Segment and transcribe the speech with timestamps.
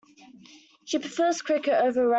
[0.85, 2.09] She prefers cricket over rounders.